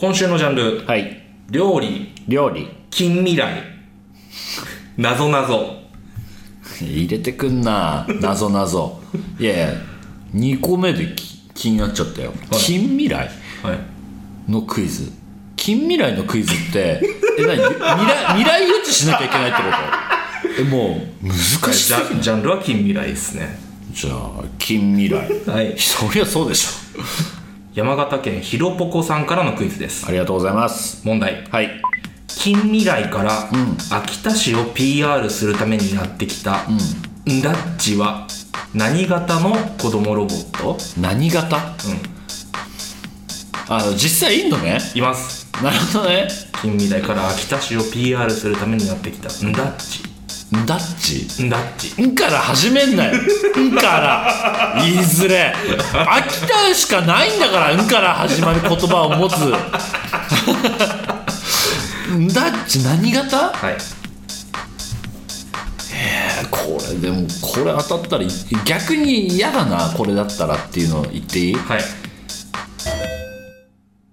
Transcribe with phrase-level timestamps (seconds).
[0.00, 1.24] 今週のジャンル、はい。
[1.50, 2.68] 料理、料理。
[2.88, 3.64] 近未来、
[4.96, 5.74] なぞなぞ。
[6.80, 8.06] 入れてくんな。
[8.20, 9.00] なぞなぞ。
[9.40, 9.74] いやいや、
[10.36, 12.32] 2個目でき気になっちゃったよ。
[12.52, 13.28] 近未来？
[13.64, 13.78] はい。
[14.48, 15.10] のクイズ。
[15.56, 17.00] 近未来のクイズって、
[17.36, 17.56] え、何？
[17.56, 19.62] 未来、未来予知しなきゃいけないってこ
[20.54, 20.62] と？
[20.62, 21.34] え、もう、難
[21.72, 23.58] しジすぎャジャンルは近未来ですね。
[23.90, 25.28] じゃあ、近未来。
[25.50, 25.76] はい。
[25.76, 27.37] そりゃそうでしょ。
[27.78, 30.04] 山形県ひろぽこさんからのクイズです。
[30.08, 31.06] ありがとうございます。
[31.06, 31.44] 問題。
[31.48, 31.80] はい。
[32.26, 33.48] 近未来から
[33.88, 38.26] 秋田市を PR するためにやってきた、んだっちは
[38.74, 40.76] 何型の子供ロボット？
[41.00, 41.56] 何型？
[41.56, 41.62] うん。
[43.68, 44.80] あ、実際いんのね？
[44.96, 45.48] います。
[45.62, 46.26] なるほどね。
[46.60, 50.02] 近未来から秋田市を PR するためにやってきた、んだっち。
[50.56, 51.42] んだっち。
[51.42, 52.02] んだっち。
[52.02, 53.12] んから始めんなよ。
[53.14, 54.80] んから。
[54.80, 55.54] 言いづれ。
[55.92, 59.34] 秋田しかないんだから、んから始まる言葉を持つ。
[62.14, 63.50] んだっち何型？
[63.50, 63.76] はい。
[66.50, 68.24] これでもこれ当たったら
[68.64, 71.54] 逆に嫌だなこれだったらっていうのを言っていい？
[71.54, 71.80] はい。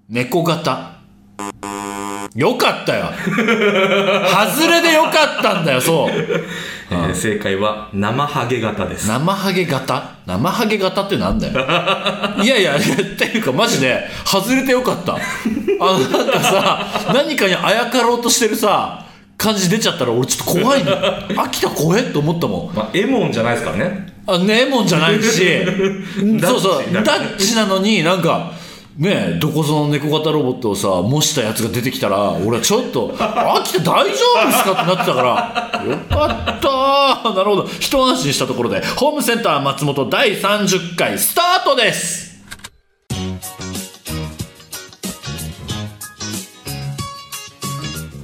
[0.09, 0.94] 猫型
[2.35, 3.05] よかったよ。
[3.15, 6.09] 外れでよかったんだよそう。
[6.11, 9.07] えー正解は生ハゲ型です。
[9.07, 10.11] 生ハゲ型？
[10.25, 11.53] 生ハゲ型ってなんだよ。
[12.43, 12.79] いやいやっ
[13.17, 15.15] ていうかマジで外れてよかった。
[15.15, 19.05] あのなんかさ何かにあやかろうとしてるさ
[19.37, 20.91] 感じ出ちゃったら俺ちょっと怖いの
[21.41, 22.75] 秋田怖えって思ったもん。
[22.75, 24.13] まあ、エモンじゃないですからね。
[24.27, 25.41] あネモンじゃないし。
[26.43, 28.51] そうそうダッチなのになんか
[28.97, 36.25] ねえどこぞの猫型ロボットをさ模したやつが出てきたら俺はちょっと「秋田大丈夫ですか?」ってなってたからよか
[36.57, 37.67] ったなるほど。
[37.79, 42.35] 一安心したところでホームセンター松本第30回スタートです。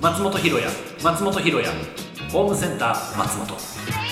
[0.01, 0.69] 松本ひろや
[1.03, 1.69] 松本ひろや
[2.31, 4.10] ホームセンター松本。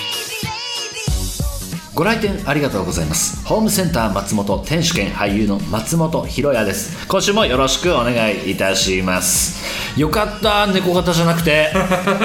[2.00, 3.46] ご来店ありがとうございます。
[3.46, 7.06] ホームセンター松本店主兼俳優の松本ひろやです。
[7.06, 10.00] 今週もよろしくお願いいたします。
[10.00, 11.70] よかった猫型じゃなくて。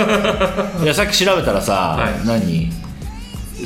[0.82, 2.26] いやさっき調べたらさ、はい。
[2.26, 2.72] 何？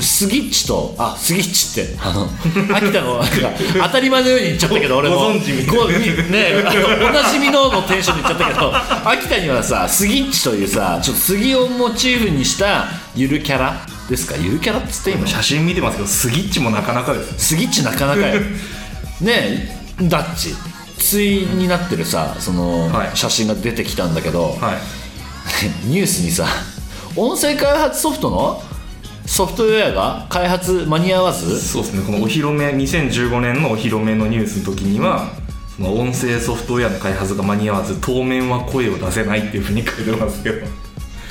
[0.01, 2.27] スギッチとあスギッチってあの
[2.75, 3.51] 秋田のなんか
[3.83, 5.15] 当たり前のように言っちゃったけど俺も。
[5.15, 8.73] ご存知みねおなじみののテンションで言っちゃったけど
[9.11, 14.35] 秋田にはさスギッチというさちょっと杉をモチーフにしたゆるキャラですか？
[14.37, 17.49] ゆるキャラっつっていいの写真見てますけど、スギッチもなかなかです。
[17.49, 18.41] スギッチなかなかよ
[19.21, 19.69] ね
[20.01, 20.55] えダッチ。
[20.97, 23.11] 対になってるさその、はい。
[23.15, 24.77] 写真が出てきたんだけど、はい。
[25.87, 26.45] ニュースにさ
[27.15, 28.61] 音声開発ソフトの？
[29.25, 31.61] ソフトウェアが開発間に合わず？
[31.61, 35.29] そうですね、このお披露目、2015年のお披露目のニュースの時には、
[35.77, 40.67] その音声ソフトウェアの開発が間に合わず、当面は声を出せないっていうふうに書いてますけど。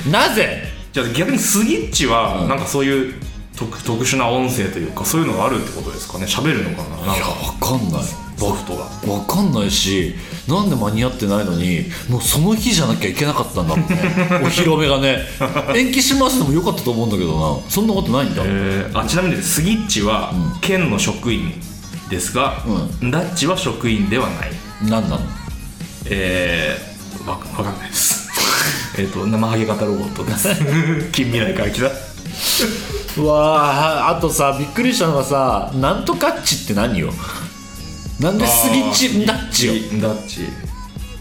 [0.09, 0.63] なぜ？
[0.93, 3.13] じゃあ逆にスギッチは、なんかそういう
[3.55, 6.25] 特特殊な音声というか、そういうのがあるってことですかね？
[6.25, 6.97] 喋るのかな？
[7.05, 8.03] なんいやか、わかんない。
[8.37, 9.13] ソフトが。
[9.13, 10.15] わかんないし
[10.47, 13.99] なんで間に合ってないのにもうその日じゃなきゃいけなかったんだろうね。
[14.41, 15.19] お披露目がね。
[15.75, 17.69] 延期しますでもよかったと思うんだけどな。
[17.69, 21.51] そんなことないんだ、えーあちなみにスギッチは県の職員
[22.09, 22.63] ですが、
[23.11, 24.51] ダッチは職員ではない。
[24.83, 25.19] 何なの？
[26.05, 28.18] えー、わかわかんないです。
[28.99, 30.49] えっと、生ハゲ型ロボットです。
[31.11, 31.87] 近未来から来た。
[33.21, 37.11] うわああとさびっくりしたのがさなんとかっちって何よ？
[38.19, 39.73] なんでスギッチダッチよ？
[40.01, 40.41] ダッチ。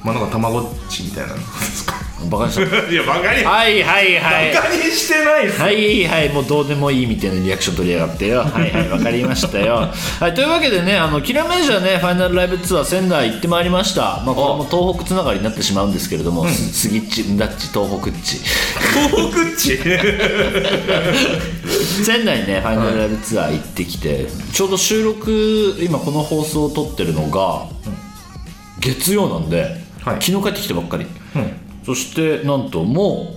[0.03, 1.95] まあなんかたまごっちみたいなのですか。
[2.27, 4.53] バカにした いや、バカに、はいはいはい。
[4.55, 5.49] バカにしてない。
[5.49, 8.41] はいはいもうどうでもいいみたいなリアクション取りやがってよ。
[8.41, 9.89] はいはいわかりましたよ。
[10.21, 14.23] はいというわけでねあのキラメージャーねファイナルライブツアー仙台行ってまいりました。
[14.25, 18.39] まあこれも東北つながりになってしまうんですけれども、ススギッチンダッチ東北っち
[18.95, 19.79] 東北っち。
[22.05, 27.67] 仙台ねファイナルライブツアー行ってきてちょうど収録今この放送を撮ってるのが
[28.81, 29.63] 月曜なんで、
[30.05, 30.23] はい。
[30.23, 31.07] 昨日帰ってきてばっかり。
[31.35, 31.68] うん。
[31.89, 33.35] そしてなんとも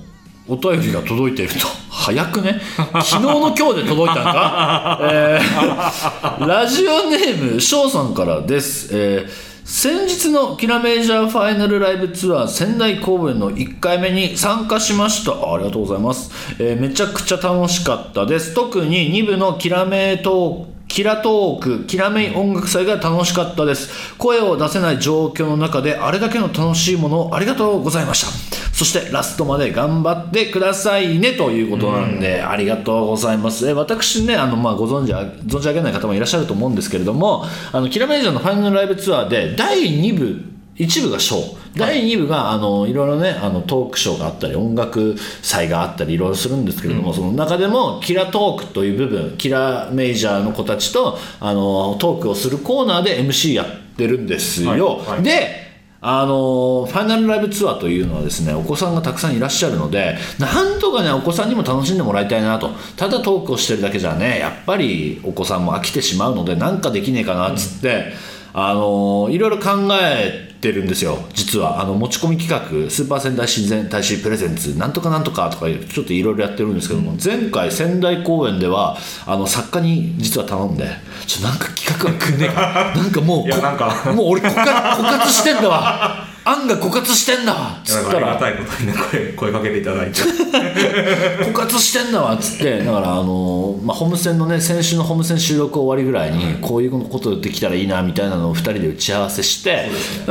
[0.50, 1.68] うお便りが届いていると。
[1.90, 2.60] 早くね。
[2.76, 15.32] 昨日の今日で届いたんか、 えーラジオネーム翔さんからです、えー先日のキラメージャーファイナルライブツアー仙台公演の1回目に参加しました。
[15.32, 18.54] あありがとうございます、えーめちゃくちゃ楽しかったです。
[18.54, 24.14] 特に2部のキラメートークキラトーク、キラメイ音楽祭が楽しかったです。
[24.18, 28.28] 声を出せない状況の中であれだけの楽しいものをありがとうございました。
[28.76, 33.70] そしてラストまで頑張ってくださいねということなんで、ありがとうございます。
[33.70, 40.44] え私ね、あの、まあ、ご存知あ、存じ上げない方もいらっしゃると思うんですけれども、あの、キラメイジャーのファイナルライブツアーで第2部、
[40.76, 55.08] 一部がショー第2部があのいろいろねあのトークショーがあったり音楽祭があったりいろいろするんですけれども、その中でもキラトークという部分キラメイジャーの子たちとあのトークをするコーナーで MC やってるんですよ、はい。
[55.08, 55.24] はい。
[55.24, 55.72] で
[56.04, 62.72] あのファイナルライブツアーというのはですねお子さんがたくさんいらっしゃるのでなんとかねお子さんにも楽しんでもらいたいなと。
[62.98, 68.14] ただトークをしてるだけじゃねやっぱりお子さんも飽きてしまうのでなんかできねえかなっつって、
[68.54, 71.18] あのいろいろ考えてるんですよ。
[71.34, 71.82] 実は。
[71.82, 80.88] あの持ち込み企画スーパー仙台自然大使プレゼンツなんとかなんとかとかちょっといろいろやってるんですけども、前回仙台公演ではあの作家に実は頼んで
[81.26, 82.94] ちょなんか企画はくんねえか。
[82.96, 83.48] なんかもう
[84.16, 84.72] もう俺枯渇
[85.02, 90.22] 枯渇してんだわ案が枯渇してんだわっつなんかありがったらたいことにね声声かけていただいて。
[91.46, 99.90] 枯渇してんだわっつってだからあの、まあ、ホーム戦のね先週のホーム戦収録終わりぐらいにこういうことできたらいいなみたいなのを2人で打ち合わせして、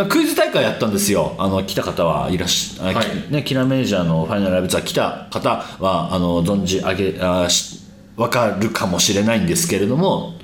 [0.08, 1.34] クイズ大会やったんですよ。
[1.38, 3.06] あの来た方はいらっしゃ、あはい。
[3.06, 7.80] きね、キラメージャーのファイナルライブツアー来た方はあの存じ上げあし
[8.16, 10.34] 分かるかもしれないんですけれども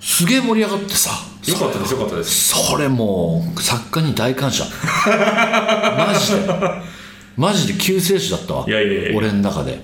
[0.00, 1.10] すげえ盛り上がってさ。
[1.46, 2.54] よかったですよかったです。
[2.54, 4.64] それもう作家に大感謝。
[5.06, 6.48] マジで。
[7.36, 8.64] マジで救世主だったわ。
[8.66, 9.16] いやいやいや。
[9.16, 9.80] 俺の中で。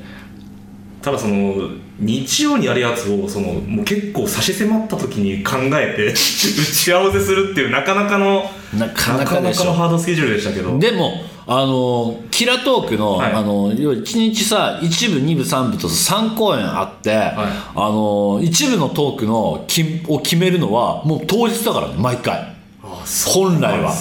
[1.02, 1.54] ただその
[2.00, 10.78] 日曜にやるやつをそのもう結構差し迫った時に考えて 打ち合わせするっていうなかなかのなかなかのハードスケジュールでしたけど。
[10.78, 13.32] でもあのキラトークの,、はい。
[13.32, 22.56] あの要は1日さ1部2部3部と3公演あって、あの一部のトークのきを決めるのはもう当日だからね毎回。
[22.82, 23.92] あ本来は。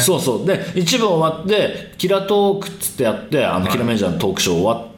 [0.00, 0.46] そうそう。
[0.46, 3.72] で一部終わってキラトークっつってやってあの、はい。
[3.72, 4.95] キラメージャーのトークショー終わって、は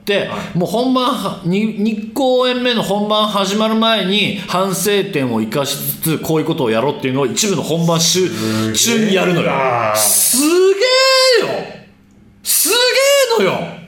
[0.55, 8.29] もう本番は 2, 2公演目の本番始まる前に反省点を生かしつつこういうことをやろうっていうのを一部の本番中
[8.73, 9.47] 中にやるのよ。
[9.49, 11.49] なすげえよ。
[12.43, 12.75] すげ
[13.43, 13.79] えのよ。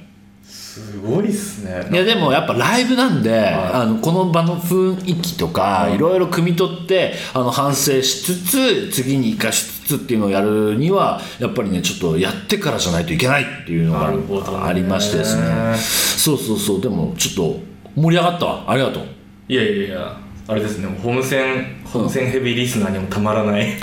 [0.45, 1.89] すごいっすね。
[1.91, 15.77] いやでもやっぱライブなんで、あのこの場の雰囲気とかいろいろ汲み取ってあの反省しつつ次に生かしつつっていうのをやるにはやっぱりねちょっとやってからじゃないといけないっていうのがありましてですね。
[15.77, 16.81] そうそうそう。
[16.81, 17.61] でもちょっと
[17.95, 18.65] 盛り上がったわ。
[18.71, 19.05] ありがとう。
[19.49, 20.21] いやいやいや。
[20.49, 23.79] あれですねホームセンホームセンヘビーリスナーにもたまらない。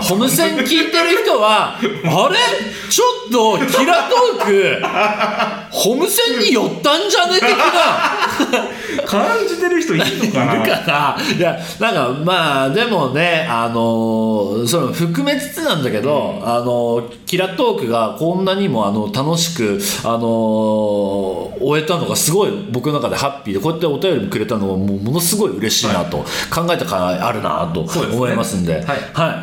[0.00, 1.88] ホムセン聞いてる人はあれ？
[2.88, 4.80] ちょっとキラトーク
[5.74, 7.34] ホムセンに寄ったんじゃね？
[7.40, 9.04] 的な。
[9.06, 10.54] 感じてる人いるのかな？
[10.54, 11.16] いるかな？
[11.36, 23.54] いやなんかまあでもねあのーその含めつつなんだけど、あのーキラトークがこんなにもあの楽しくあのー終えたのがすごい僕の中でハッピー。
[23.54, 26.18] でこうやってお便りもくれたのはもうものすごい嬉しいなと、
[26.52, 28.74] 考えたからあるなと思いますんで。
[28.74, 28.84] はい。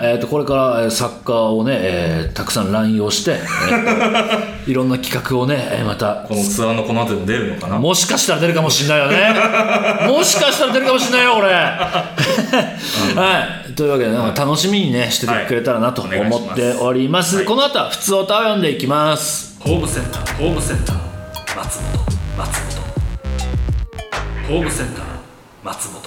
[0.04, 7.78] えー、とこれからえー作家をね、えーたくさん乱用して、えーと いろんな企画をねえーまたこのツアーのこの後でも出るのかな？
[7.78, 10.08] もしかしたら出るかもしれないよね。
[10.08, 11.54] もしかしたら出るかもしれないよ、これ。
[11.54, 11.80] は
[13.70, 13.74] い。
[13.74, 17.38] というわけで、なんか楽しみにね、しててくれたらなと思っております。
[17.38, 19.58] はいこの後は、普通歌を読んでいきます。
[19.60, 20.96] ホームセンターホームセンター
[21.56, 22.06] 松本
[22.38, 22.82] 松本
[24.48, 25.06] ホームセンター
[25.64, 26.02] 松本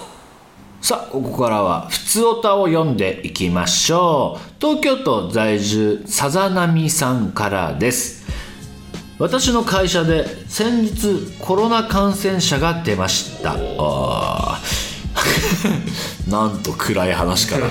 [0.81, 4.55] さあ、ここからは、普通歌を読んでいきましょう。
[4.61, 8.24] 東京都在住、さざなみさんからです。
[9.19, 13.57] 私の会社で先日コロナ感染者が出ました。
[13.79, 14.61] あ
[16.29, 17.69] なんと暗い話から。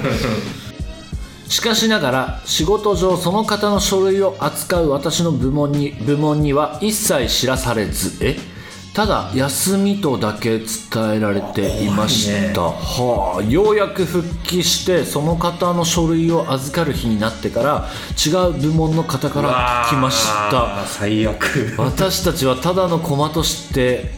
[1.49, 8.25] しかしながら仕事上その方の書類を扱う私の部門に部門には一切知らされず。
[8.25, 8.52] え？
[8.93, 10.67] ただ休みとだけ伝
[11.15, 17.89] えられていました、はあようやく復帰してその方の書類を預かる日になってから
[18.23, 20.85] 違う部門の方から聞きました。
[20.85, 21.73] 最悪。
[21.77, 24.11] 私たちはただの駒として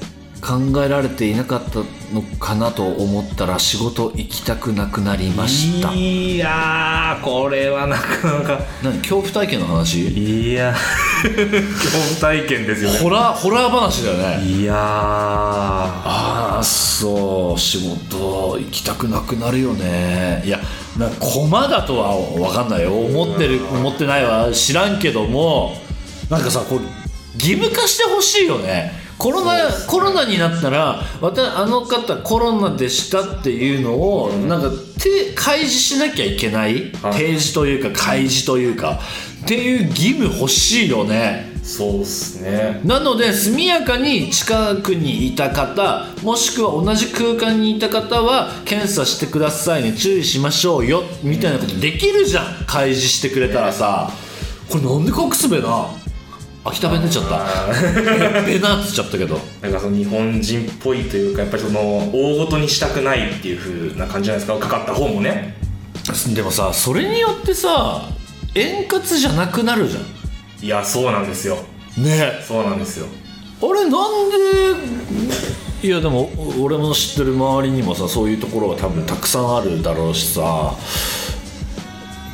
[0.46, 1.80] 考えられていなかった
[2.14, 5.92] のかなと思ったら仕事行きたくなくなりました。
[5.92, 8.60] いやーこれはなかなか。
[8.84, 10.08] 何恐怖体験の話？
[10.08, 10.76] いや
[11.24, 11.36] 恐
[12.20, 13.00] 怖体験ですよね。
[13.00, 14.46] ホラーホラー話だよね。
[14.46, 14.78] いやー。
[14.78, 20.44] ああそう仕事行きたくなくなるよね。
[20.46, 20.60] いや
[21.00, 22.94] な駒だとは分かんないよ。
[22.96, 25.74] 思ってる思ってないは知らんけども
[26.30, 26.82] なんかさこれ
[27.34, 34.70] 義務化してほしいよねコロナコロナになったらわたあの方コロナでしたっていうのをなんか
[35.02, 36.92] て開示しなきゃいけない？
[37.02, 37.14] はい。
[37.14, 39.00] 提示というか開示というか
[39.44, 41.54] っていう義務欲しいよね。
[41.64, 42.82] そうっすね。
[42.84, 52.66] なので速やかに近くにいた方もしくは同じ空間にいた方は検査してくださいね注意しましょうよみたいなことできるじゃん。
[52.68, 54.12] 開示してくれたらさ。
[54.70, 55.88] これなんで隠すべな？
[56.68, 58.42] 秋田弁出ちゃった。
[58.42, 59.40] べなっつっちゃったけど。
[59.62, 61.80] なんかその日本人っぽいというかやっぱりその
[62.12, 64.68] 大ごとにしたくないっていう風な感じじゃないですか？
[64.68, 65.56] かかった方もね。
[66.34, 68.10] でもさそれによってさ
[68.56, 70.00] 円滑じゃなくなるじゃ
[70.62, 71.58] いやそうなんですよ。
[72.00, 72.32] んね。
[72.48, 73.08] そうなんですよ。
[73.62, 73.92] あれなん
[75.82, 76.30] でいやでも
[76.60, 80.74] 俺の知ってる周りにもさそういうところが多分たくさんあるだろうしさ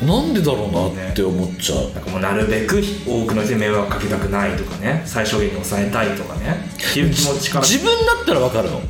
[0.01, 1.91] なんでだろうなって思っちゃう。
[1.93, 5.03] なんかもうなるべく多くの人に迷惑かけたくないとかね。
[5.05, 6.65] 最小限に抑えたいとかね。
[6.73, 7.65] っていう気持ちから。
[7.65, 8.77] 自分だったら分かるの。
[8.77, 8.81] は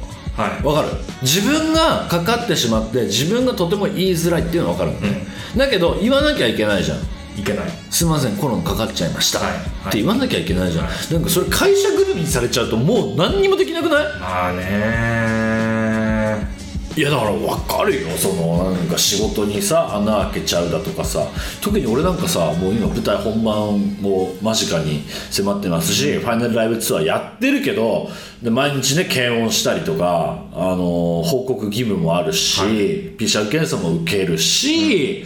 [0.60, 0.64] い。
[0.64, 0.88] 分かる？
[1.22, 5.28] 自分がかかってしまって自分がとても言いづらいっていうのは分かるのね、
[5.58, 7.00] だけど言わなきゃいけないじゃん。
[7.38, 7.66] いけない。
[7.90, 9.58] すいませんコロナかかっちゃいました、はい。
[9.90, 14.20] って言わなきゃいけないじゃん、なんかそれ会社ぐるみにされちゃうともう何にもできなくない？
[14.20, 15.51] まあね
[16.96, 18.10] いやだから分かるよ。
[18.18, 21.26] そのなんか仕事にさ穴開けちゃうだとかさ。
[21.62, 28.10] 特に俺なんかさもう今舞台本番も間近に迫ってますし、ファイナルライブツアーやってるけど
[28.42, 32.62] で毎日ね検温したりとか、あの報告義務もあるし、
[33.18, 35.26] PCR 検査も受けるし、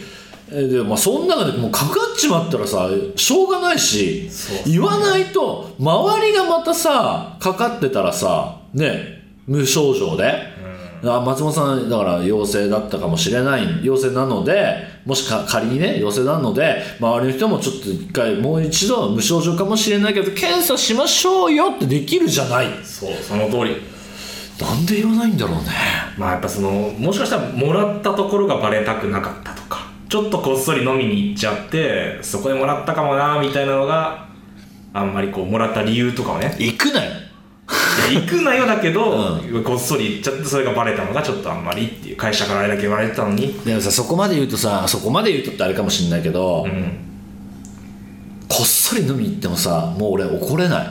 [0.51, 4.57] えでまあ、その中でもうかかっちまったらさしょうがないしそう。
[4.71, 10.54] 言わないと周りがまたさかかってたらさね無症状で。
[11.03, 22.67] あ松本さんだから陽性だったかもしれない陽性なのでもしか仮にね陽性なので周りの人もちょっと一回もう一度無症状かもしれないけど検査しましょうよってできるじゃない。
[22.83, 23.75] そうその通り。
[24.59, 25.63] なんで言わないんだろうね。
[26.17, 34.29] まあやっぱそのもしかしたらもらったところがバレたくなかったとかちょっとこっそり飲みに行っちゃってそこでもらったかもなみたいなのが
[34.93, 36.55] あんまりこうもらった理由とかをね。
[36.57, 37.11] 行くなよ
[38.13, 43.53] 行くなよだけど、こっそり行っちゃってそれがバレたのがちょっとあんまりっていう会社からあれだけ言われてたのに。
[43.65, 46.97] でもさそこまで言うとさそこまで言うとってあれかもしれないけど、うん。
[48.47, 50.87] こっそり飲みに行ってもさもう俺怒れない。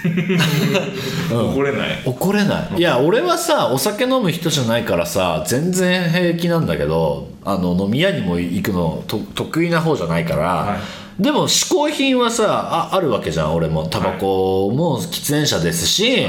[1.30, 2.02] 怒れない。
[2.04, 2.78] 怒れない。
[2.78, 10.78] いや俺はさお酒飲む人じゃないからさ全然平気なんだけどあの飲み屋にも行くのと得意な方じゃないから、は
[11.20, 13.86] でも嗜好品はさああるわけじゃん俺も。
[13.88, 16.26] タバコも喫煙者ですし、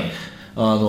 [0.56, 0.82] あの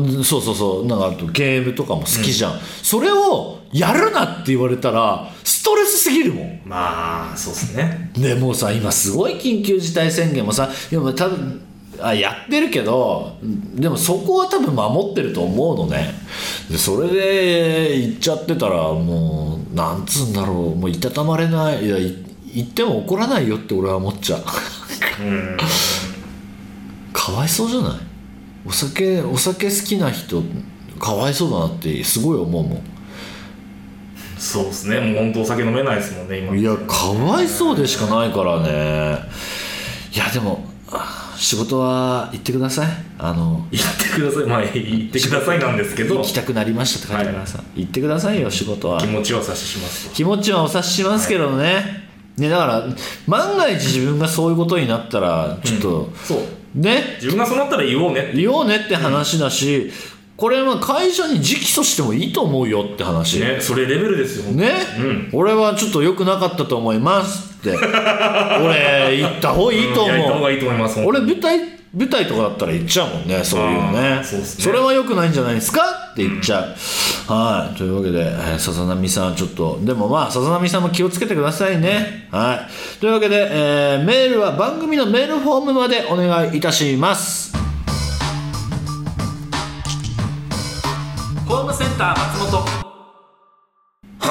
[0.00, 6.60] ーそうそうそうなんかあとゲームとかも好きじゃん、それをやるなって言われたらストレスすぎるもん。
[6.64, 8.10] まあそうっすね。
[8.14, 11.60] でもうさ今すごい緊急事態宣言もさでも多分
[12.00, 13.36] あやってるけど
[13.74, 16.14] でもそこは多分守ってると思うのね。
[16.70, 21.84] でそれで行っちゃってたらもうなんつうんだろうもういたたまれない。
[21.84, 22.16] いやい
[22.54, 24.40] 言っても怒らないよって俺は思っちゃう。
[25.22, 25.56] うん。
[27.12, 27.92] かわいそうじゃない？
[28.66, 30.42] お酒お酒好きな人
[30.98, 32.82] かわいそうだなってすごい思うもん。
[34.38, 35.00] そうっすね。
[35.00, 36.56] もう本当お酒飲めないですもんね今。
[36.56, 39.18] いやかわいそうでしかないからね。
[40.14, 42.88] いやでもあ仕事は行ってください。
[43.18, 44.46] あの言ってください。
[44.46, 46.16] まあ言ってくださいなんですけど。
[46.16, 49.00] 行きたくなりましたって書いてあるからさ、行ってくださいよ仕事は。
[49.00, 50.14] 気持ちを察ししますと。
[50.14, 52.09] 気持ちはお察ししますけどね、
[52.40, 52.84] ねだから
[53.26, 56.38] 万が一自分がそういうことになったらちょっと、そう。
[56.74, 57.16] ね。
[57.16, 59.92] 自分がそうなったら言おうね言おうねって話だし、
[60.36, 63.40] これは会社に直訴してもいいと思うよって話。
[63.40, 64.52] ねそれレベルですよ。
[64.52, 65.30] ね、うん。
[65.32, 67.76] 俺はちょっと良くなかったと思いますって。
[67.76, 70.04] 俺言った方がいいとう。
[70.04, 71.58] んやった方思うがいいと思います俺舞台
[71.92, 73.98] 舞台とかだったら言っちゃうもんねそういうのね。
[73.98, 77.76] あーそれは良くないんじゃないですかって言っちゃう、はい。
[77.76, 83.00] というわけで、えーさざ波さんちょっとでもまあさざ波さんも気をつけてくださいね、はい。
[83.00, 87.52] というわけで、えーメールは番組のメールフォームまでお願いいたします。
[91.46, 92.64] ホームセンター松本。
[94.22, 94.30] One,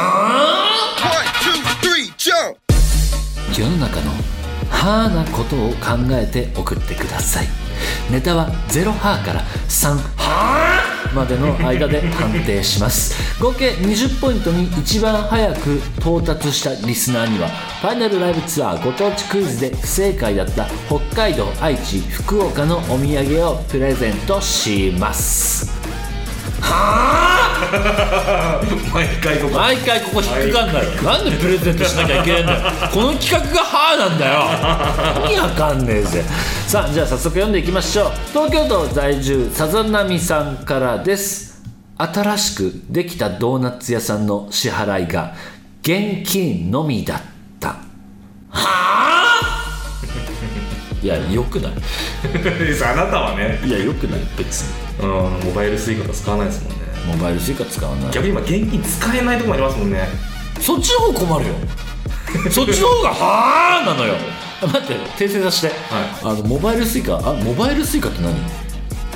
[1.41, 2.55] two, three, jump!
[3.57, 4.12] 世の中の
[4.69, 7.48] ハーなことを考えて送ってください。
[8.12, 10.69] ネタは0ハーから3ハー
[11.13, 13.41] までの間で判定します。
[13.41, 17.48] 合計20ポイントに一番早く到達したリスナーには
[17.82, 25.78] ファイナルライブツアーご当地クイズで不正解だった北海道愛知福岡のお土産をプレゼントします。
[28.94, 29.56] 毎回ここ。
[29.56, 30.84] 毎回ここ引っかかんない。
[30.84, 32.60] よなんでプレゼントしなきゃいけないんだよ。
[32.92, 34.44] この企画がハーなんだよ。
[35.30, 36.24] 意味わかんねえぜ。
[36.68, 38.12] さあじゃあ早速読んでいきましょう。
[38.34, 41.62] 東京都在住さざなみさんからです。
[41.98, 45.34] 新しくできたドーナツ屋さんの支払いが
[45.82, 47.22] 現金のみだっ
[47.60, 47.70] た。
[47.70, 47.75] は
[48.51, 49.25] あ
[51.01, 51.72] いやよくない。
[52.84, 53.60] あなたはね。
[53.66, 54.20] いやよくない。
[54.38, 55.10] 別にうん
[55.46, 56.77] モバイルスイカとか使わないですもんね。
[57.08, 58.12] モバイルスイカ使わない。
[58.12, 60.08] 逆に今現金使えないとこもありますもんね。
[60.60, 61.53] そっちの方困るよ。
[62.51, 64.15] そっちの方がはあなのよ。
[64.62, 65.74] 待って訂正させて、
[66.22, 68.34] あのモバイルスイカあモバイルスイカって何？
[68.34, 68.39] モ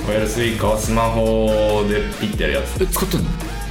[0.08, 2.82] バイルスイカはスマホでピッてやるやつ。
[2.82, 3.26] え使ってんの？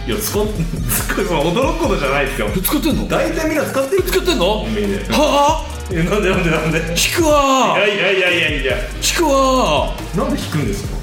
[0.05, 2.47] いや使っ使っ驚くことじゃないですよ。
[2.55, 3.07] え使ってんの？
[3.07, 4.03] 大体みんな使ってる。
[4.03, 4.45] 使ってんの？
[4.47, 5.65] はあ？
[5.91, 6.77] えなんでなんでなんで？
[6.77, 8.75] い引くわやいやいやいやいや。
[9.01, 11.02] 引くわなんで引くんですか？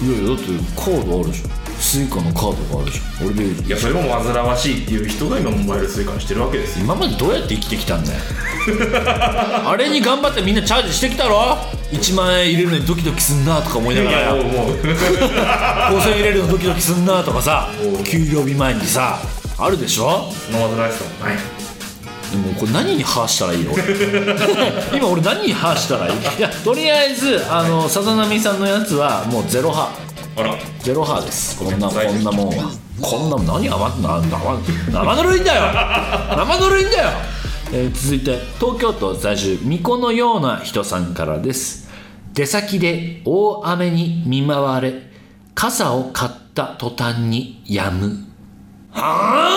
[0.00, 0.44] いやいやだって
[0.76, 6.84] カードあるじゃんスイカのカードがあるじゃん俺でいやそれも煩わしいっていう人が今モバイルスイカにしてるわけですよ。
[6.84, 8.20] 今までどうやって生きてきたんだよ。
[9.64, 11.56] あれに頑張ってみんなチャージしてきたろ
[11.92, 14.18] ？1万円入れるのにドキドキすんなとか思いないがら。
[14.18, 14.76] やもうもう。
[14.76, 17.68] 5000円入れるのドキドキすんなとかさ。
[18.04, 19.18] 給料日前にさ。
[19.56, 20.30] あるでしょ？
[20.52, 21.36] 煩わしさもない
[22.30, 23.72] でもこれ何にハーしたらいいの？
[24.96, 26.12] 今俺何にハーしたらいい？
[26.38, 29.90] いやとりあえずあのさざ波さんのやつはもうゼロハ
[30.36, 30.54] あら。
[30.82, 31.58] ゼロハーです。
[31.58, 32.70] こんなこんなもんは。
[33.00, 34.58] こんなもん何余ってな生
[34.92, 35.62] 生ぬるいんだよ。
[36.36, 37.08] 生ぬるいんだよ、
[37.72, 41.88] えー続いて東京都在住巫女のような人さんからです。
[42.34, 44.94] 出先で大雨に見舞われ
[45.54, 48.24] 傘を買った途端に止む。
[48.92, 49.48] は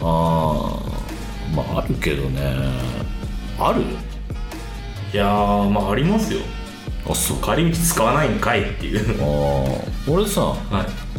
[0.00, 0.04] あ？
[0.04, 0.81] あー
[1.54, 2.40] まああるけどね。
[3.58, 3.82] ある？
[5.12, 6.40] いやーまあありますよ。
[7.08, 7.36] あそう。
[7.38, 9.00] か帰り道使わないんかいっていう。
[9.20, 10.12] あー。
[10.12, 10.58] 俺さはい。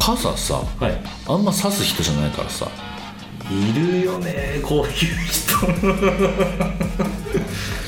[0.00, 0.92] 傘さはい。
[1.28, 2.66] あんま刺す人じゃないからさ。
[3.50, 5.04] いるよねこういう人。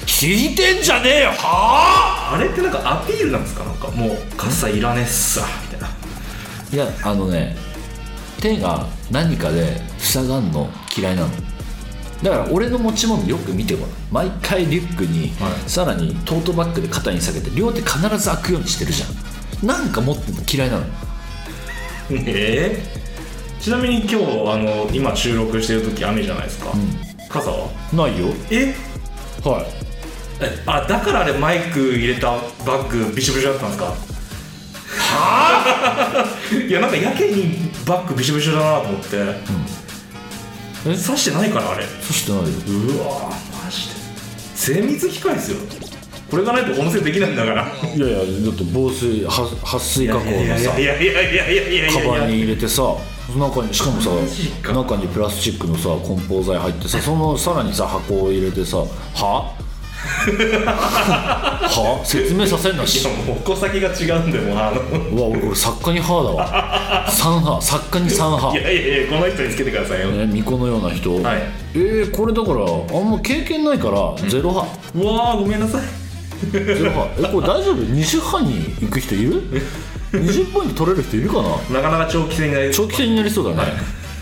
[0.06, 2.38] 聞いてんじゃねえよはあ？
[2.38, 3.64] れってなんかアピールなんですか？
[3.64, 5.86] なんかもう傘いらねえっさみたいな。
[5.88, 5.90] あ
[6.72, 7.56] いやあのね
[8.40, 11.28] 手が何かで塞がんの嫌いなの
[12.22, 13.90] だから俺の持ち物よく見てごらん。
[14.10, 15.70] 毎回リュックに、はい。
[15.70, 19.06] さらにトートバッグで肩に下げて両手必ず開くようにしてるじゃ
[19.64, 19.66] ん。
[19.66, 20.84] なんか持ってんの嫌いなの？
[22.26, 24.18] えー、ちなみに今日あ
[24.56, 26.72] の今収録してる時雨じゃないですか、
[27.28, 27.68] 傘は？
[27.92, 28.32] ないよ。
[28.50, 28.74] え？
[29.44, 29.66] はい。
[30.40, 32.30] えあだからあれマイク入れた
[32.66, 33.84] バッグびしょびしょだったんですか？
[33.86, 33.94] は
[35.10, 36.26] あ？
[36.56, 39.40] いやなんかやけにバッグびしょびしょだなと思って、え
[40.94, 41.84] 刺してないからあれ。
[42.00, 42.48] そしてないよ。
[42.48, 43.30] うわ
[43.64, 43.94] マジで。
[44.54, 45.58] 精密機械ですよ。
[46.30, 47.66] これがないと温泉できないんだから。
[47.66, 52.02] いやいやだって防水は撥水加工のさいやいやいやいやいやいやいや。
[52.02, 52.82] カバンに入れてさ
[53.36, 54.72] 中にしかもさマジか。
[54.72, 59.65] 中にプラスチックのさ梱包材入ってさそのさらにさ箱を入れてさは？
[60.06, 62.00] は？
[62.04, 63.06] 説明させんなし。
[63.06, 64.80] もう矛先が違うんだよもうあの。
[64.80, 67.06] うわ俺これ作家に歯だわ。
[67.10, 71.42] 三歯作家に三歯いやいやいやこの人につけてくださいよ、ね巫女のような人、はい。
[71.74, 75.82] えー、これだからあんま経験ないからゼロ歯、うわーごめんなさい。
[76.50, 79.42] ゼロ歯 えこれ大丈夫？20歯に行く人いる
[80.12, 81.80] ？20本に取れる人いるかな？
[81.80, 83.72] なかなか長期戦になり長期戦になりそうだね、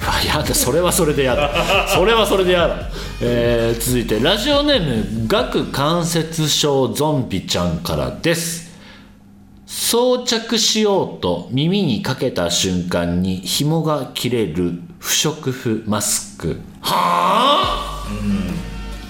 [0.06, 1.88] あ やだそれはそれでやだ。
[1.88, 2.76] それはそれでやだ、
[3.20, 8.64] えー続いてラジオネーム顎関節症ゾンビちゃんからです。
[9.66, 16.60] 装着しようと耳にかけた瞬間に紐が切れる不織布マスク。
[16.80, 18.06] はあ、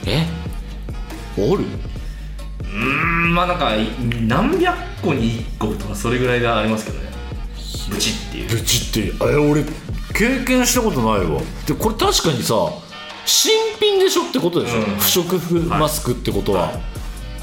[0.07, 0.27] え？
[1.37, 1.65] おる？
[2.63, 3.71] うんまあなんか
[4.27, 7.05] 何百個に1個とかそれぐらいがありますけどね
[7.91, 8.49] ブチっていう。
[8.49, 9.65] ブチってえ俺
[10.15, 11.41] 経験したことないわ。
[11.67, 12.55] でこれ確かにさ
[13.27, 14.85] 新品でしょってことでしょ、うん。
[14.97, 16.73] 不織布マスクってことは、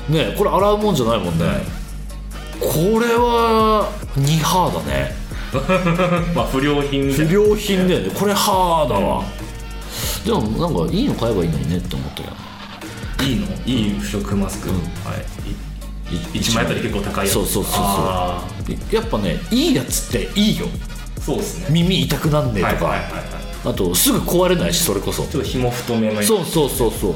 [0.10, 1.46] ねこれ洗うもんじゃないもんね、
[2.60, 5.16] これは2ハーだね。
[6.34, 9.24] まあ不良品不良品だよねこれハーだわ、
[10.26, 12.22] でもなんかいいの買えばいいのにねって思った
[13.18, 13.48] けどいいの？
[13.66, 16.16] いい不織布マスク、はい。
[16.16, 17.34] い1万円あたり結構高いやつ。
[17.34, 17.84] そうそうそうそう。
[17.84, 18.48] あ
[18.92, 20.68] やっぱねいいやつっていいよ。
[20.68, 21.68] ーそうですね。
[21.70, 23.24] 耳痛くなんねえとか、はいはいはいはい。
[23.66, 25.24] あとすぐ壊れないしそれこそ。
[25.24, 27.16] ちょっと紐太めのそうそうそうそう。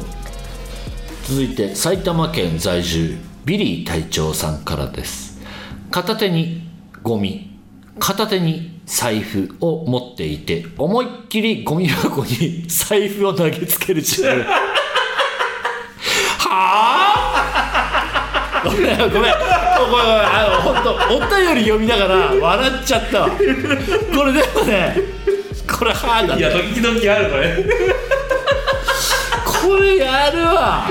[1.27, 5.39] 続いて埼玉県在住ビリー隊長さんからです。
[5.91, 6.67] 片手に
[7.03, 7.51] ゴミ
[7.99, 14.43] 片手に財布を持っていて思いっきりゴミ箱に財布を投げつける自分
[16.37, 17.31] は
[18.61, 18.61] あ？
[18.65, 19.33] ごめんごめん
[19.77, 23.29] ごめんごめんあの本当お便り読みながら笑っちゃったわ。
[23.29, 23.37] こ
[24.23, 24.95] れでもね
[25.67, 27.65] これはあだねいや時々あるこれ。
[29.67, 30.87] これやるわ。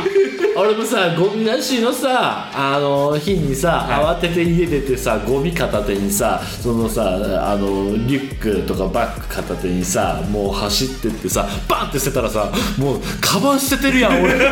[0.56, 7.02] 俺もさゴミ出しのさあの日にさ、慌てて家出てさゴミ片手にさそのさ
[7.50, 14.34] あのリュックとかバッグ片手にさもう走ってってさバンって捨てたらさもうカバン捨ててるやん俺。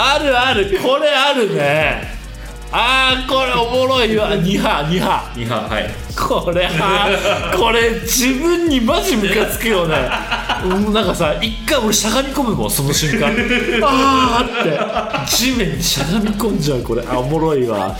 [0.00, 2.17] あるあるこれあるね
[2.70, 4.30] あーこれおもろいわ。
[4.32, 5.90] 2波2波2波はい。
[6.14, 9.94] これは これ自分にマジムカつくよね。
[10.64, 13.28] うんなんかさ一回俺しゃがみ込むもんその瞬間。
[13.82, 15.36] あーって。
[15.36, 17.02] 地面にしゃがみ込んじゃうこれ。
[17.10, 17.96] あおもろいわ、はい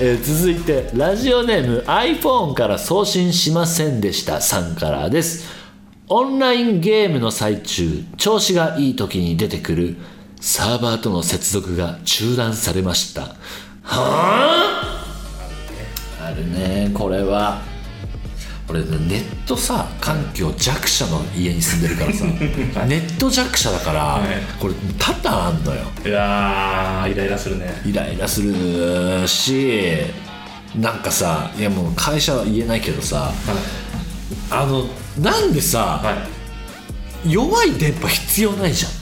[0.00, 5.44] えー続いてラジオネーム iPhone から送信しませんでしたさんからです。
[6.08, 9.98] オンラインゲームの最中調子がいい時に出てくる
[10.40, 13.34] サーバーとの接続が中断されました
[13.88, 15.02] は
[16.20, 16.26] あ？
[16.26, 16.90] あるね。
[16.94, 17.62] これは。
[18.70, 22.24] 俺ネットさ環境弱者の家に住んでるからさ。
[22.86, 24.60] ネット弱者だから、い。
[24.60, 25.80] これ多々あんのよ。
[26.04, 27.80] いやーイライラするね。
[27.86, 29.96] イライラするし
[30.76, 33.32] なんかさいやもう会社は言えないけどさ
[34.50, 34.84] あの
[35.18, 36.12] なんでさ、は
[37.24, 37.32] い。
[37.32, 38.92] 弱い電波必要ないじゃん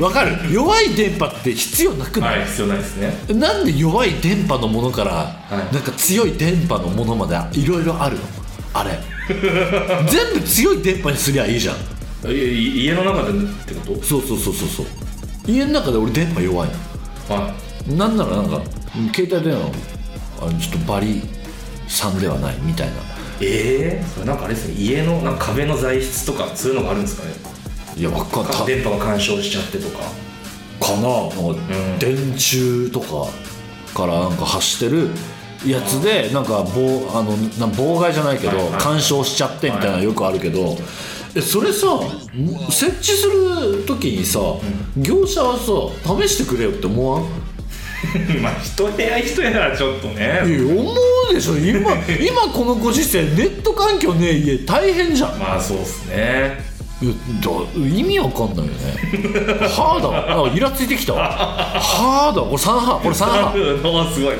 [0.00, 0.52] わかる。
[0.52, 3.34] 弱い電波って必要なくない、はい必要ないですね。
[3.34, 5.74] なんで弱い電波のものから、い。
[5.74, 8.22] なんか強い電波のものまでいろいろあるの？
[8.74, 8.98] あれ。
[10.08, 12.30] 全部強い電波にすりゃいいじゃん。
[12.30, 14.86] いい家の中でってこそうそうそうそうそう。
[15.46, 16.68] 家の中で俺電波弱い
[17.28, 17.54] とは
[17.86, 18.60] のなんならなんか
[18.96, 19.66] うん携帯電話
[20.40, 21.22] あちょっとバリ
[21.88, 22.92] 3ではないみたいな。
[22.94, 22.96] い
[23.42, 24.74] ええそれなんかあれですね。
[24.78, 27.34] 家のなんか壁の材質とかそういうのがあるんですかね
[27.96, 28.66] いやわかんない。
[28.66, 30.04] 電波が干渉しちゃってとか。
[30.80, 31.08] かな？
[31.08, 31.98] なんかん。
[31.98, 33.28] 電柱とか
[33.94, 35.08] からなんか発してる
[35.66, 38.80] やつでなんか妨あのな妨害じゃないけどはいはい。
[38.80, 40.76] 干渉しちゃってみたいなのよくあるけど。
[41.34, 41.86] えそれさ
[42.70, 44.40] 設置する時にさ
[44.96, 45.64] 業者はさ
[46.22, 47.24] 試してくれよって思わん？
[48.42, 50.40] まあ一部屋一部屋ならちょっとね。
[50.44, 50.94] 思
[51.30, 51.56] うでしょ。
[51.58, 55.38] 今 今このご時世ネット環境ねえ家大変じゃん。
[55.38, 58.68] まあそうっすねいやだ意味わかんないよね。
[59.68, 60.08] はあだ。
[60.08, 61.12] わあイラついてきた。
[61.12, 62.40] わはあだ。
[62.40, 64.34] わこれ3波これ3波おーすごい。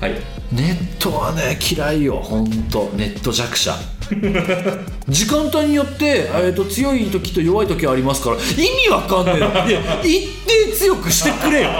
[0.00, 0.36] はい。
[0.52, 2.20] ネットはね嫌いよ。
[2.22, 3.74] 本当ネット弱者。
[5.08, 9.46] 時間帯によって、えー、と強い時と弱い時ありますから意味わかんねえの。
[9.68, 11.70] いや一定強くしてくれよ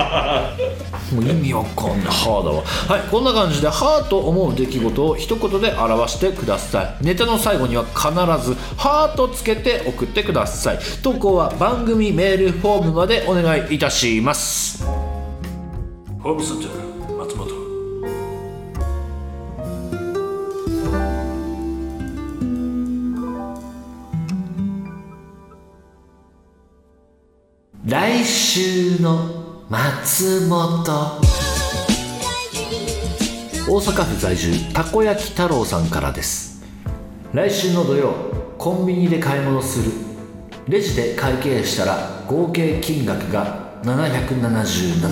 [1.12, 2.06] もう意味わかんない。
[2.06, 7.04] はあだわはいこんな感じで「はあ」と思う出来事を一言で表してください。
[7.04, 8.10] ネタの最後には必
[8.44, 10.78] ず「はあ」とつけて送ってください。
[11.02, 14.84] 投稿は番組メールフォームまでお願いいたします。
[16.22, 17.66] ホームセンター松本。
[27.86, 29.35] 来週の
[29.68, 30.84] 松本。
[33.68, 36.62] 大阪府在住たこ焼き太郎さんからです。
[37.32, 38.12] 来週の土曜
[38.58, 39.90] コンビニで買い物する。
[40.68, 45.08] レジで会計したら合計金額が777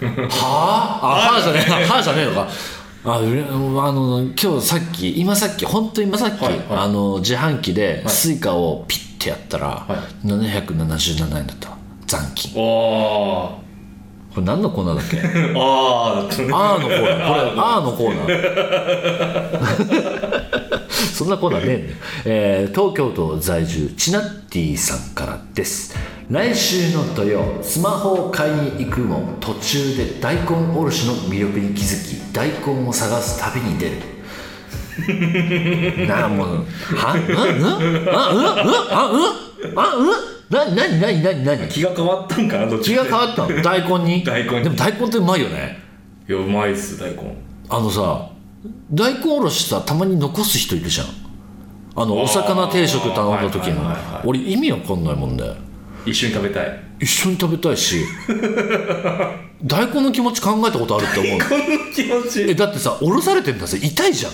[0.00, 0.16] 円。
[0.30, 1.30] はあ？
[1.30, 1.84] あはあじゃねえ。
[1.84, 2.48] はあじゃねえのか。
[3.04, 6.64] ああの今日さっき今さっき本当今さっき、はいはい。
[6.70, 9.86] あの自販機でスイカをピッてやったら、
[10.24, 11.75] 777円だったわ
[12.06, 12.52] 残金。
[12.54, 13.60] こ
[14.36, 15.18] れ何のコーナーだっけ？
[15.58, 17.22] あーあーのコーナー。
[17.28, 18.36] これ あーのコーナー。
[21.16, 21.94] そんなコーナーね
[22.26, 25.94] ええー東京都在住チナッティさんからです。
[26.30, 30.42] 来週の土曜スマホを買いに行くも途中で大根
[30.76, 33.96] おろしの魅力に気づき大根を探す旅に出る。
[36.08, 36.48] なあもう
[36.96, 37.36] はうんうん
[38.12, 38.50] あうんうんあ
[39.06, 39.20] うん
[39.78, 40.08] あうん
[40.50, 41.68] なになになになになに？
[41.68, 43.62] 気が変わったんかなどっち気が変わったの？
[43.62, 44.24] 大根に？
[44.24, 44.64] 大根に。
[44.64, 45.78] でも大根ってうまいよね。
[46.28, 47.36] いやうまいっす大根。
[47.68, 48.30] あのさ
[48.92, 51.06] 大根おろしさたまに残す人いるじゃん。
[51.98, 53.82] あのお魚定食頼んだ時の。
[54.24, 55.44] 俺意味わかんないもんで
[56.04, 56.80] 一緒に食べたい。
[57.00, 58.04] 一緒に食べたいし。
[59.64, 61.40] 大根の気持ち考えたことあるって思う。
[61.40, 62.42] この気持ち。
[62.50, 63.78] えだってさおろされてんだぜ。
[63.82, 64.32] 痛いじゃん。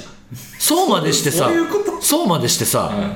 [0.58, 1.48] そうまでしてさ。
[2.00, 3.14] そうまでしてさ、は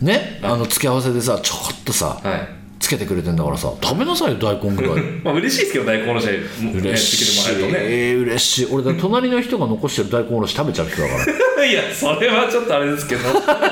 [0.00, 2.48] ねあの付け合わせでさちょこっとさ、いはい。
[2.78, 5.02] つけてくれてんだからさ食べなさいよ大根ぐらい。
[5.24, 8.68] まあ嬉しいですけど大根おろし嬉しい、やってきてもらえー嬉しい。
[8.70, 11.14] 俺だ隣の人が残してる大根おろし食べちゃう人だか
[11.56, 11.64] ら。
[11.66, 13.22] いやそれはちょっとあれですけど。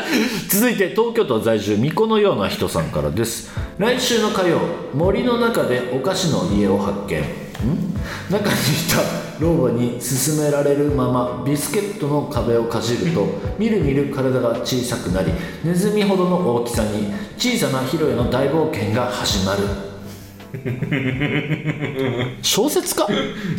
[0.48, 3.52] 続いて東京都在住巫女のような人さんからです。
[3.78, 4.58] 来週の火曜
[4.94, 7.20] 森の中でお菓子の家を発見。
[7.20, 7.43] ん
[8.30, 8.56] 中にい
[8.88, 13.26] た老婆に勧められるままビスケットの壁をかじると
[13.58, 15.32] みるみる体が小さくなり
[15.64, 19.62] ネズミほどの大きさに小さなヒロへの大冒険が始まる。
[22.42, 23.08] 小説家？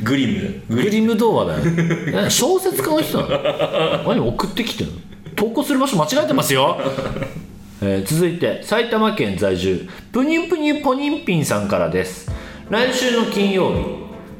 [0.03, 0.75] グリム。
[0.75, 2.29] グリム童話だよね。
[2.29, 3.27] 小説家の人な
[4.03, 4.15] の？
[4.15, 4.93] 何送ってきてんの？
[5.35, 6.77] 投稿する場所間違えてますよ、
[7.81, 9.89] えー続いて埼玉県在住。
[10.13, 12.31] プニュプニュポニンピンさんからです
[12.67, 13.85] 来週の金曜日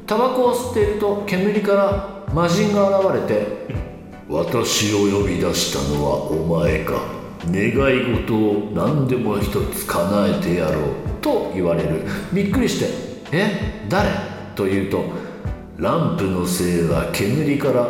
[0.04, 3.46] タバコを吸っていると煙から魔人が現れて
[4.28, 6.94] 「私を呼び出したのはお前か。
[7.48, 10.74] 願い事を何でも一つ叶えてやろう」
[11.22, 12.02] と言われる。
[12.32, 12.90] びっくりして
[13.30, 13.84] 「え？
[13.88, 14.08] 誰?」
[14.56, 15.04] と言うと
[15.76, 17.82] ランプの精は煙から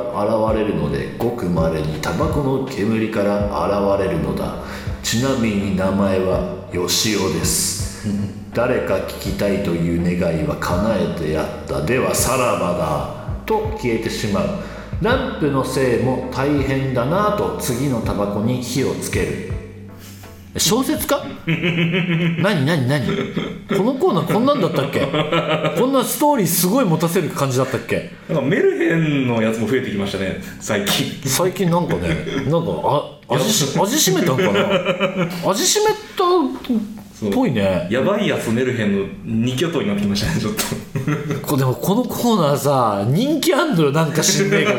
[0.52, 4.56] 現れるのでごくまれにタバコの煙から現れるのだ。
[5.02, 7.75] ちなみに名前はよしおです。
[8.54, 11.82] 誰か聞きたいという願いは叶えてやった。
[11.82, 14.46] ではさらばだと消えてしまう。
[15.02, 19.52] ランプの精も大変だなと次のタバコに火をつける。
[20.58, 21.20] 小説家？
[22.42, 23.06] 何何何？
[23.76, 25.00] このコーナーこんなんだったっけ？
[25.78, 28.10] こんなストーリーすごい持たせる感じだったっけ？
[28.30, 31.12] なんかメルヘンのやつも増えてきましたね最近。
[31.28, 32.08] 最近なんかね
[32.48, 32.72] なんか
[33.28, 35.50] あ味し味しめたんかな？
[35.50, 36.24] 味しめた
[37.24, 37.88] っぽいね。
[37.90, 41.46] やばいやつメルヘンの二巨頭になってきましたねちょっと。
[41.46, 44.78] こでもこのコーナーさ人気あんのよなんか知んねえけど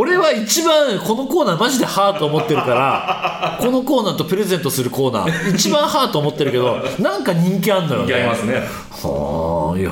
[0.00, 8.12] 俺は一番このコーナーマジでハート思ってるからこのコーナーとプレゼントするコーナー一番ハート思ってるけどなんか人気あんのよね。
[8.12, 8.54] やりますね。
[8.54, 9.90] はあいや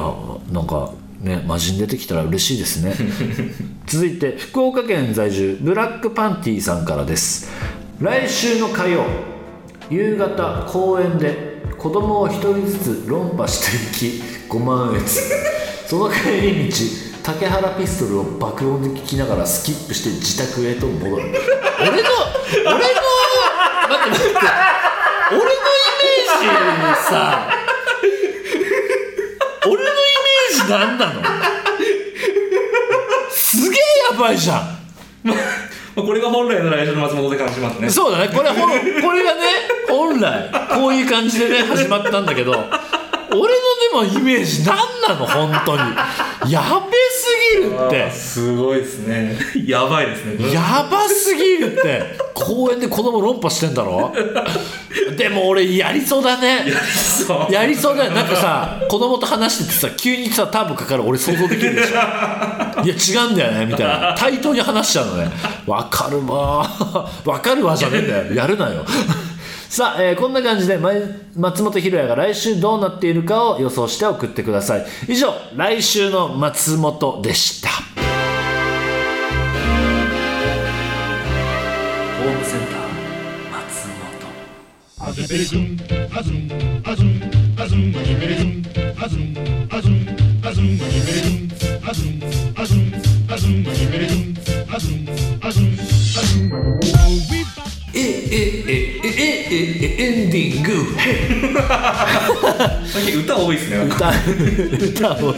[0.52, 2.94] なんかね魔人出てきたら嬉しいですね。
[3.86, 7.50] 続いて福岡県在住ブラックパンティさんからです。
[8.00, 9.04] 来週の火曜
[9.90, 11.53] 夕方公園で
[11.84, 13.60] 子供を一人ずつ論破し
[13.92, 15.02] ていき5万円。
[15.86, 16.76] その帰り道
[17.22, 21.22] 竹原ピストルを爆音で聞きながらスキップして自宅へと戻る。
[21.22, 21.34] 俺の
[21.90, 22.00] 俺の
[22.64, 22.80] 待
[24.00, 24.36] って待って
[25.30, 25.48] 俺のイ
[26.00, 27.48] メージさ
[29.66, 31.22] 俺のイメージ何なの？
[33.30, 33.80] すげえ
[34.14, 34.78] やばいじゃん。
[35.94, 37.88] これが本来の来週の松本で感じますね。
[37.88, 38.28] そうだね。
[38.34, 39.42] これほこれがね
[39.88, 43.46] 本来こういう感じでね始まったんだけど俺の
[44.02, 44.76] でもイメージ何
[45.06, 45.82] なの本当に。
[46.50, 48.10] やべすぎるって。
[48.10, 49.38] すごいですね。
[49.66, 50.52] やばいですね。
[50.52, 52.18] やばすぎるって。
[52.34, 54.12] 公園で子供論破してんだろ？
[55.16, 56.64] でも俺やりそうだね。
[57.50, 57.96] やりそう。
[57.96, 58.10] だよ。
[58.10, 61.04] なんかさ子供と話しててさ急にさターボかかる。
[61.04, 61.94] 俺想像できるでしょ。
[61.94, 61.96] い
[62.88, 64.14] や違うんだよねみたいな。
[64.18, 65.30] 対等に話しちゃうのね。
[65.66, 66.68] わかるわ
[67.24, 68.34] わかるわじゃねえんだよ。
[68.34, 68.84] やるなよ
[69.74, 70.78] さあ、えー、こんな感じで
[71.34, 74.86] 松本博也が来週どうなっているかを予想して送ってください。
[75.08, 77.70] 以上来週の松本でした。
[77.70, 82.84] ホームセンター
[83.50, 83.88] 松
[85.00, 85.10] 本。
[85.10, 85.76] えずべりずん
[86.16, 86.48] あずん
[86.86, 87.20] あずん
[87.58, 88.62] あずんあじべりずん
[88.96, 89.34] あずん
[89.72, 90.06] あずん
[90.40, 91.50] あずんあじべりずん
[91.82, 92.22] あずん
[92.54, 92.94] あずん
[93.28, 94.38] あずんあじべりずん
[94.72, 95.10] あずん
[95.42, 96.52] あずんあずん
[97.92, 98.02] ええ
[98.68, 98.93] ええ。
[99.16, 100.70] エンディング。
[102.86, 103.76] 最近歌多いですね。
[103.78, 105.32] 歌歌を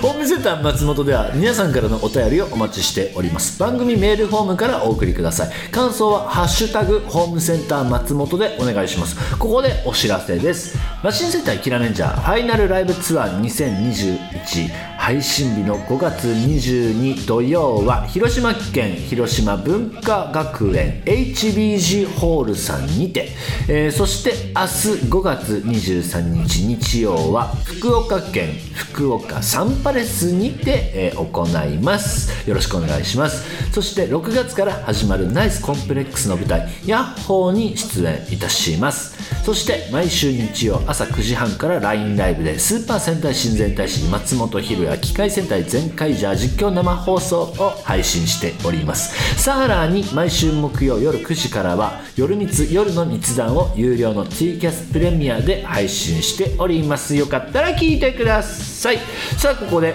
[0.00, 3.58] ホームセンター松本では皆さんからのお便りをお待ちしております。
[3.58, 5.50] 番組メールフォームからお送りください。
[5.70, 9.16] 感想は「ハッシュタグホームセンター松本」でお願いします。
[9.38, 10.76] ここでお知らせです。
[11.02, 14.70] マシンセンターキラメンジャーファイナルライブツアー2021
[15.04, 23.28] 配信日の5月22土曜は広島県広島文化学園 HBG ホールさんにて、
[23.68, 32.48] えーそして明日5月23日日曜は福岡県福岡サンパレスにて、えー行います。
[32.48, 33.72] よろしくお願いします。
[33.72, 39.14] そして6月から始まるナイスコンプレックスの舞台ヤッホーに出演いたします。
[39.44, 49.42] そして毎週日曜朝9時半から LINE ライブでスーパー戦隊親善大使松本ひろや機械戦隊全開ジャー実況生放送を配信しております。
[49.42, 57.14] さらに毎週木曜夜9時からは夜密夜の密談を有料の T キャスプレミアで配信しております。
[57.14, 58.98] よかったら聞いてください。
[59.36, 59.94] さあここで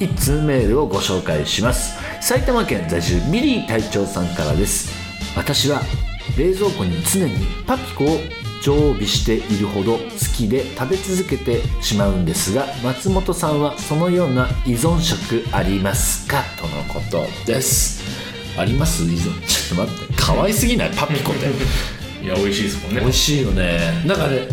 [0.00, 1.96] 1通メールをご紹介します。
[2.20, 4.90] 埼玉県在住ミリー隊長さんからです。
[5.36, 5.80] 私は
[6.36, 9.98] 冷蔵庫に常にパピコを常備しているほど好
[10.36, 16.44] きで食べ続けてしまうんですが松本さんはそのような依存食ありますか？
[16.60, 18.02] とのことです。
[18.56, 19.02] あります？
[19.04, 19.46] 依存？
[19.46, 20.14] ちょっと待って。
[20.16, 20.90] 可愛すぎない？
[20.96, 21.46] パピコって。
[22.24, 23.00] いや美味しいですもんね。
[23.00, 24.02] 美味しいよね。
[24.06, 24.46] なんかね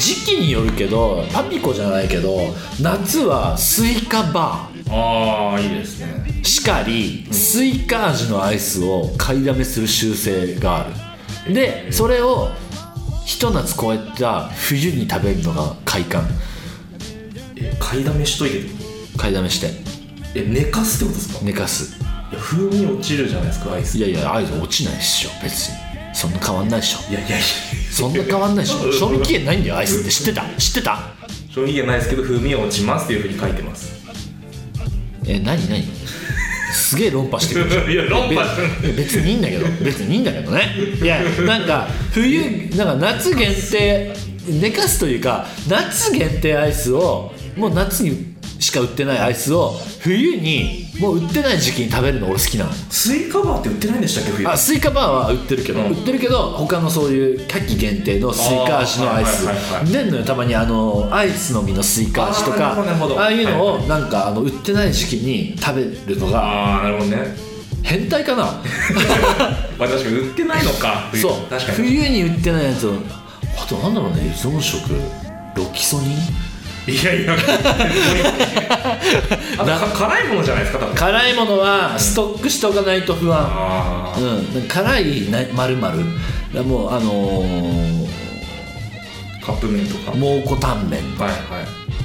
[0.00, 6.06] 時期によるけどパピコじゃないけど夏はスイカバああいいですね。
[6.26, 10.90] ーしかりスイカ味のアイスを買いだめする習性があ
[11.46, 11.54] る。
[11.54, 12.48] でそれを
[13.28, 16.26] ひと夏超えた冬に食べるのが快感。
[17.56, 18.56] え買いだめしといて。
[19.18, 19.68] 買いだめして。
[20.34, 21.44] え寝かすってことですか？
[21.44, 21.94] 寝かす。
[22.32, 23.98] いや風味落ちるじゃないですかアイス。
[23.98, 25.76] いやいやアイス落ちないっしょ別に。
[26.14, 27.10] そんな変わんないっしょ。
[27.10, 27.38] いやいやいや。
[27.92, 28.92] そんな変わんないっしょ。
[28.98, 30.10] 賞味期限ないんだよアイスって。
[30.10, 30.44] 知ってた？
[30.56, 30.98] 知ってた？
[31.50, 33.92] 賞賞味期限ないですけど風味は落ちますっていうふうに書いてます。
[35.26, 35.84] え何何？
[36.72, 37.90] すげえ論破してくるじゃん。
[37.90, 38.44] いや論破
[38.82, 39.66] べ別にいいんだけど。
[39.82, 40.62] 別にいいんだけどね。
[41.02, 44.12] いやなんか冬なんか夏限定
[44.48, 48.27] 寝かすというか夏限定アイスをもう夏に
[48.58, 52.72] しか売ってないアイスを冬にもう売ってない時期に食べるの俺好きなの。
[52.72, 54.48] スイカバーって売ってないんでしたっけ冬？
[54.48, 55.86] あスイカバーは売ってるけど、うん。
[55.90, 59.46] 売ってるけど他のそういう夏季限定のスイカ味のアイス。
[59.92, 67.36] 出んのよたまにあのアイスの実のスイカ味とかあああいうのをなんかあの売ってない時期に食べるのがああなるほどね。
[67.84, 68.44] 変態かな？
[69.78, 71.22] まあ確かに売ってないのか冬。
[71.22, 71.32] そう。
[71.48, 71.78] 確かに。
[71.78, 72.94] 冬に売ってないやつを。
[73.56, 74.90] あとなんだろうね依存食
[75.56, 76.47] ロキソニン？
[76.88, 77.36] いやいや。
[79.94, 84.14] 辛いものじゃないですか辛いものはストックしておかないと不安。
[84.54, 84.62] うん。
[84.62, 85.98] 辛いなまるまる。
[86.64, 88.08] もうあのー
[89.44, 90.12] カップ麺とか。
[90.14, 91.00] 蒙古タンメン。
[91.18, 91.38] はいはい。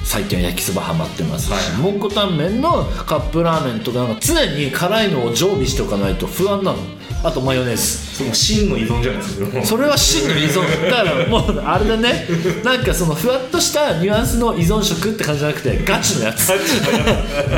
[0.04, 6.78] 最近は焼きそばハマってますし、はい蒙古タンメンのカップラーメンとかなんか常に辛いのを常備しておかないと不安なの
[7.24, 7.82] あとマヨネーズ。
[7.82, 10.90] その真の依存じゃないですかそれは真の依存。
[10.90, 12.26] だからもうあれだね。
[12.62, 16.48] なんかそのふわっとしたニュアンスの依存食って感じじゃなくてガチのやつ。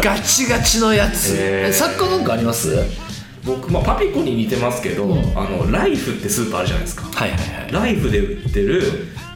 [0.03, 1.37] ガチガチのやつ。
[1.37, 1.69] へー。
[1.69, 2.75] え作家なんかあります？
[2.75, 2.89] はい
[3.45, 5.19] 僕、まあ、パピコに似てますけど、ん。
[5.39, 7.05] あのライフってスーパーあるじゃないですか。
[7.05, 7.37] はいは
[7.69, 7.73] い。
[7.73, 8.83] ライフで売ってる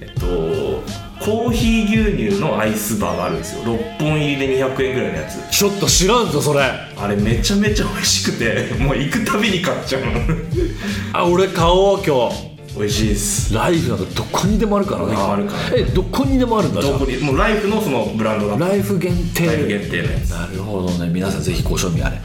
[0.00, 0.82] えっと
[1.20, 3.62] コーヒー牛乳のアイスバーがあるんですよ。
[3.64, 5.38] 6本入りで200円ぐらいのやつ。
[5.56, 6.60] ちょっと知らんぞそれ。
[6.62, 10.02] あれめちゃめちゃ美味しくて もう行くたびに買っちゃう。
[10.02, 10.08] の
[11.12, 12.50] あ俺買おう今日。
[12.78, 13.52] 美味しいです。
[13.52, 15.76] ライフなんかどこにでもあるからなどこにでもあるから。
[15.76, 17.16] えどこにでもあるんだどこに？
[17.18, 19.44] もうライフのそのブランドがライフ限定。
[19.46, 20.30] ライフ限定のやつ。
[20.30, 21.10] なるほどね。
[21.12, 22.16] 皆さんぜひご賞味あれ。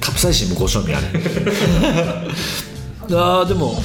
[0.00, 1.06] カプサイシンもご賞味あれ。
[3.10, 3.80] あーでも、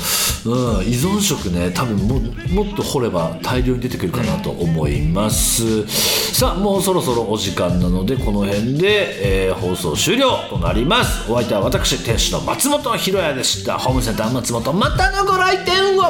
[0.45, 11.32] うん、依存食ね多分ももっと掘れば大量に出てくるかなと思います、さあもうそろそろお時間なのでこの辺で、えー放送終了となります。
[11.32, 13.77] お相手は私店主の松本ひろやでした。
[13.77, 16.01] ホームセンター松本またのご来店を。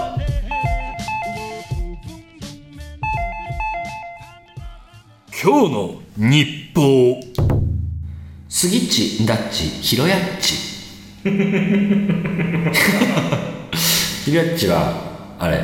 [5.44, 7.20] 今日の日報。
[8.50, 10.56] スギッチダッチヒロヤッチ
[14.26, 15.62] ヒロヤッチはあれ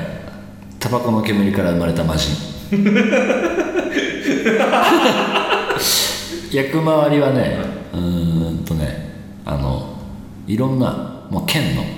[0.79, 2.35] タバコの煙から生まれた魔人
[6.51, 7.59] 役回りはね
[7.93, 9.09] うーんとね
[9.45, 9.97] あの
[10.47, 11.91] いろんなもう県の、はい。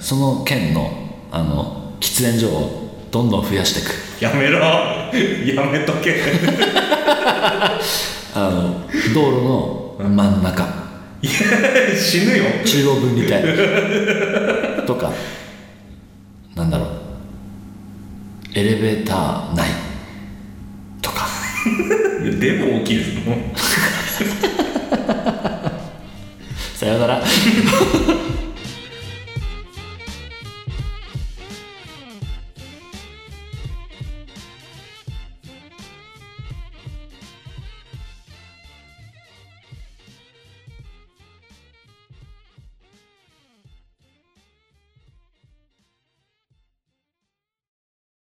[0.00, 0.90] その県の
[1.30, 4.24] あの喫煙所をどんどん増やしていく。
[4.24, 4.58] やめろ。
[5.54, 6.16] やめとけ。
[8.34, 8.80] あの
[9.14, 10.66] 道路の真ん中。
[11.22, 12.44] 死ぬよ。
[12.64, 14.86] 中央分離帯。
[14.86, 15.12] とか
[16.58, 16.88] なんだろう。
[18.52, 19.68] エレベーター内
[21.00, 21.28] とか。
[22.40, 23.54] でも大きいですもん
[26.74, 27.22] さようなら